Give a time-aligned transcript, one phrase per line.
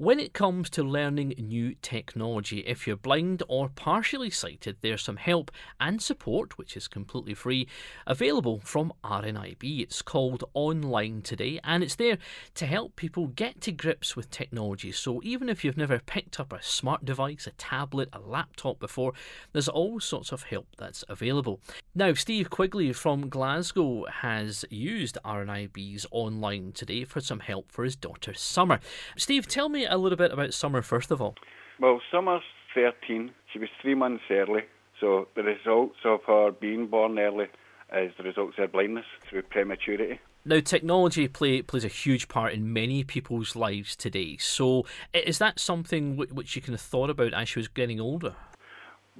[0.00, 5.18] When it comes to learning new technology, if you're blind or partially sighted, there's some
[5.18, 7.68] help and support, which is completely free,
[8.06, 9.82] available from RNIB.
[9.82, 12.16] It's called Online Today, and it's there
[12.54, 14.90] to help people get to grips with technology.
[14.90, 19.12] So even if you've never picked up a smart device, a tablet, a laptop before,
[19.52, 21.60] there's all sorts of help that's available.
[21.94, 27.96] Now, Steve Quigley from Glasgow has used RNIB's Online Today for some help for his
[27.96, 28.80] daughter Summer.
[29.18, 31.34] Steve, tell me a little bit about Summer first of all.
[31.78, 32.42] Well, Summer's
[32.74, 33.32] 13.
[33.52, 34.62] She was three months early.
[35.00, 37.46] So the results of her being born early
[37.92, 40.20] is the results of her blindness through prematurity.
[40.44, 44.38] Now, technology play, plays a huge part in many people's lives today.
[44.38, 48.34] So, is that something which you kind of thought about as she was getting older?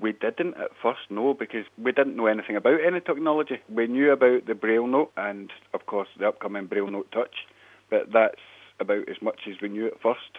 [0.00, 3.60] We didn't at first know because we didn't know anything about any technology.
[3.68, 7.46] We knew about the Braille note and, of course, the upcoming Braille note touch,
[7.90, 8.40] but that's
[8.78, 10.38] about as much as we knew at first.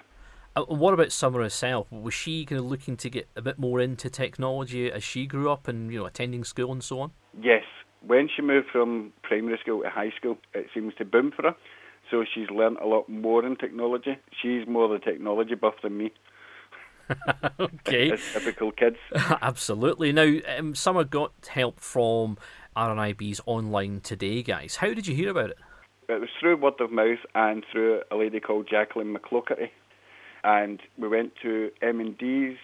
[0.55, 1.91] Uh, what about Summer herself?
[1.91, 5.49] Was she kind of looking to get a bit more into technology as she grew
[5.49, 7.11] up and you know attending school and so on?
[7.41, 7.63] Yes.
[8.05, 11.55] When she moved from primary school to high school, it seems to boom for her.
[12.09, 14.17] So she's learnt a lot more in technology.
[14.41, 16.11] She's more the technology buff than me.
[17.59, 18.11] okay.
[18.11, 18.97] As typical kids.
[19.41, 20.11] Absolutely.
[20.11, 22.37] Now, um, Summer got help from
[22.75, 24.77] RNIB's online today, guys.
[24.77, 25.57] How did you hear about it?
[26.09, 29.69] It was through word of mouth and through a lady called Jacqueline McClougherty
[30.43, 32.57] and we went to M&D's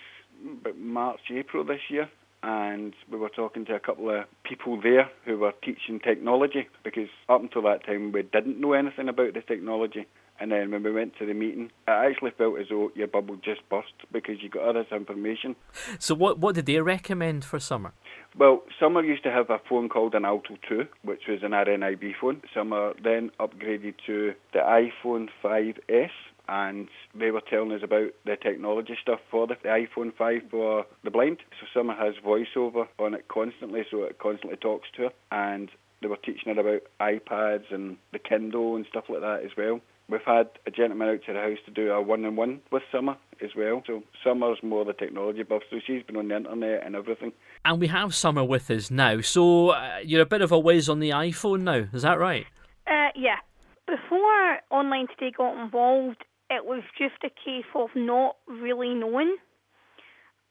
[0.75, 2.09] March, April this year,
[2.43, 7.09] and we were talking to a couple of people there who were teaching technology because
[7.27, 10.05] up until that time we didn't know anything about the technology.
[10.39, 13.37] And then when we went to the meeting, I actually felt as though your bubble
[13.37, 15.55] just burst because you got all this information.
[15.97, 17.93] So what what did they recommend for summer?
[18.37, 22.13] Well, Summer used to have a phone called an Alto 2, which was an RNIB
[22.21, 22.43] phone.
[22.53, 26.11] Summer then upgraded to the iPhone 5S,
[26.47, 30.85] and they were telling us about the technology stuff for the, the iPhone 5 for
[31.03, 31.39] the blind.
[31.59, 35.11] So Summer has voiceover on it constantly, so it constantly talks to her.
[35.31, 35.69] And
[36.01, 39.81] they were teaching her about iPads and the Kindle and stuff like that as well.
[40.09, 43.49] We've had a gentleman out to the house to do a one-on-one with Summer as
[43.57, 43.83] well.
[43.85, 47.33] So Summer's more the technology buff, so she's been on the internet and everything.
[47.65, 49.19] And we have Summer with us now.
[49.19, 52.45] So uh, you're a bit of a whiz on the iPhone now, is that right?
[52.87, 53.37] Uh, yeah.
[53.85, 59.37] Before Online Today got involved, it was just a case of not really knowing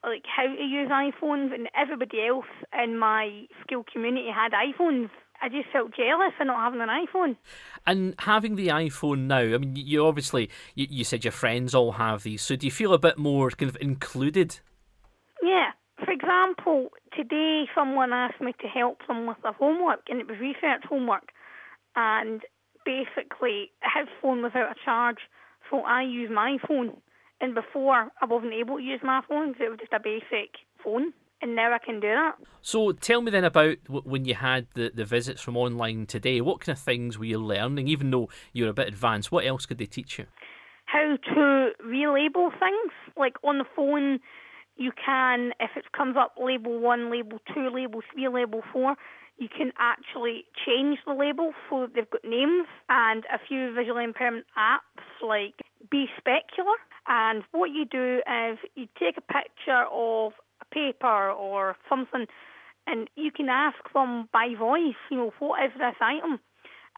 [0.04, 2.46] like how to use iPhones, and everybody else
[2.80, 5.10] in my school community had iPhones.
[5.42, 7.36] I just felt jealous for not having an iPhone.
[7.86, 11.92] And having the iPhone now, I mean, you obviously you, you said your friends all
[11.92, 14.60] have these, so do you feel a bit more kind of included?
[15.42, 15.72] Yeah.
[16.04, 20.38] For example, today someone asked me to help them with their homework, and it was
[20.38, 21.32] research homework,
[21.96, 22.42] and
[22.84, 25.18] basically his phone was out of charge
[25.70, 26.96] so I use my phone.
[27.40, 30.56] And before, I wasn't able to use my phone because it was just a basic
[30.82, 31.12] phone.
[31.42, 32.36] And now I can do that.
[32.62, 36.40] So tell me then about when you had the, the visits from online today.
[36.40, 39.30] What kind of things were you learning, even though you're a bit advanced?
[39.30, 40.24] What else could they teach you?
[40.86, 42.92] How to relabel things.
[43.18, 44.20] Like on the phone,
[44.76, 48.96] you can, if it comes up label one, label two, label three, label four,
[49.38, 54.46] you can actually change the label so they've got names and a few visually impairment
[54.58, 54.95] apps
[55.26, 55.54] like
[55.90, 56.76] Be Specular.
[57.08, 62.26] And what you do is you take a picture of a paper or something
[62.86, 66.40] and you can ask them by voice, you know, what is this item?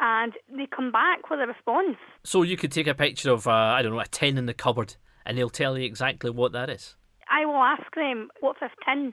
[0.01, 1.97] And they come back with a response.
[2.25, 4.55] So you could take a picture of, uh, I don't know, a tin in the
[4.55, 4.97] cupboard
[5.27, 6.97] and they'll tell you exactly what that is?
[7.31, 9.13] I will ask them, what's this tin?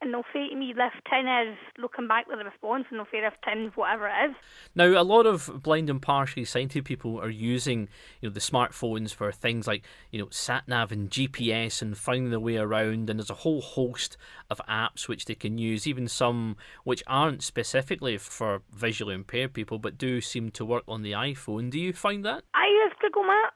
[0.00, 3.06] And they'll say to me, this tin is, looking back with a response, and they'll
[3.12, 4.36] say this tin whatever it is.
[4.74, 7.88] Now, a lot of blind and partially sighted people are using,
[8.20, 12.30] you know, the smartphones for things like, you know, sat nav and GPS and finding
[12.30, 14.16] their way around, and there's a whole host
[14.48, 19.78] of apps which they can use, even some which aren't specifically for visually impaired people,
[19.78, 21.70] but do seem to work on the iPhone.
[21.70, 22.44] Do you find that?
[22.54, 23.54] I use Google Maps.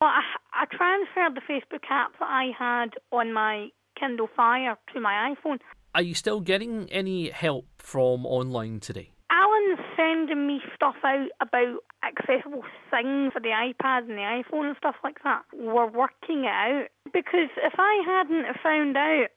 [0.00, 0.22] Well, I,
[0.52, 3.68] I transferred the Facebook app that I had on my
[3.98, 5.58] Kindle Fire to my iPhone.
[5.94, 9.12] Are you still getting any help from online today?
[9.30, 14.76] Alan's sending me stuff out about accessible things for the iPad and the iPhone and
[14.76, 15.42] stuff like that.
[15.52, 19.28] We're working it out because if I hadn't found out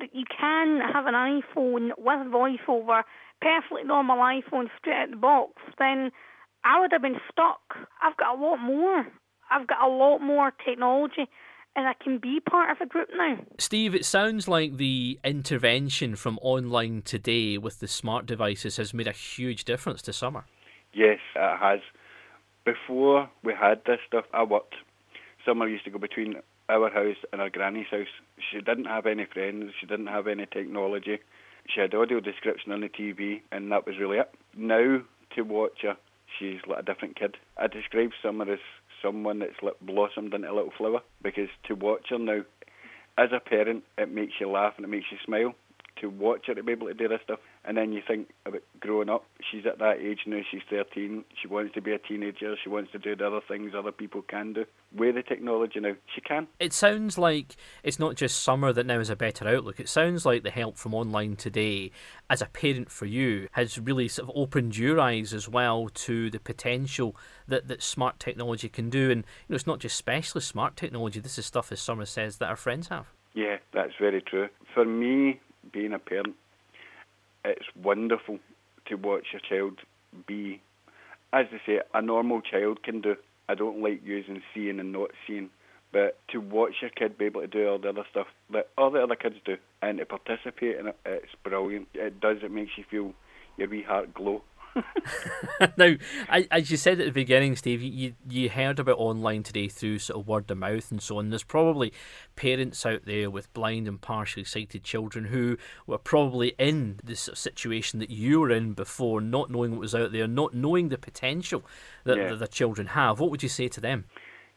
[0.00, 3.02] that you can have an iPhone with voiceover,
[3.40, 6.10] perfectly normal iPhone straight out the box, then
[6.64, 7.76] I would have been stuck.
[8.02, 9.06] I've got a lot more.
[9.52, 11.28] I've got a lot more technology
[11.76, 13.38] and I can be part of a group now.
[13.58, 19.06] Steve, it sounds like the intervention from online today with the smart devices has made
[19.08, 20.44] a huge difference to Summer.
[20.92, 21.80] Yes, it has.
[22.64, 24.74] Before we had this stuff, I worked.
[25.44, 26.36] Summer used to go between
[26.68, 28.06] our house and her granny's house.
[28.50, 29.72] She didn't have any friends.
[29.80, 31.18] She didn't have any technology.
[31.72, 34.30] She had audio description on the TV, and that was really it.
[34.56, 35.02] Now,
[35.34, 35.96] to watch her,
[36.38, 37.36] she's like a different kid.
[37.56, 38.58] I describe Summer as
[39.02, 42.42] someone that's blossomed into a little flower because to watch her now,
[43.18, 45.54] as a parent, it makes you laugh and it makes you smile.
[46.00, 48.62] To watch her to be able to do this stuff, and then you think about
[48.80, 49.24] growing up.
[49.50, 50.40] She's at that age now.
[50.50, 51.24] She's 13.
[51.40, 52.56] She wants to be a teenager.
[52.62, 54.64] She wants to do the other things other people can do.
[54.96, 56.48] With the technology now, she can.
[56.58, 59.78] It sounds like it's not just summer that now has a better outlook.
[59.78, 61.92] It sounds like the help from online today,
[62.28, 66.30] as a parent for you, has really sort of opened your eyes as well to
[66.30, 67.16] the potential
[67.46, 69.10] that, that smart technology can do.
[69.10, 71.20] And you know, it's not just specialist smart technology.
[71.20, 73.06] This is stuff, as Summer says, that our friends have.
[73.34, 74.48] Yeah, that's very true.
[74.74, 75.40] For me,
[75.72, 76.34] being a parent,
[77.44, 78.38] it's wonderful
[78.86, 79.78] to watch your child
[80.26, 80.60] be,
[81.32, 83.16] as they say, a normal child can do.
[83.48, 85.50] I don't like using seeing and not seeing,
[85.92, 88.90] but to watch your kid be able to do all the other stuff that all
[88.90, 91.88] the other kids do and to participate in it, it's brilliant.
[91.94, 92.38] It does.
[92.42, 93.12] It makes you feel
[93.56, 94.42] your wee heart glow.
[95.76, 95.94] now,
[96.50, 100.20] as you said at the beginning, Steve, you you heard about online today through sort
[100.20, 101.30] of word of mouth and so on.
[101.30, 101.92] There's probably
[102.36, 107.98] parents out there with blind and partially sighted children who were probably in this situation
[108.00, 111.62] that you were in before, not knowing what was out there, not knowing the potential
[112.04, 112.28] that, Yeah.
[112.30, 113.20] that the children have.
[113.20, 114.04] What would you say to them?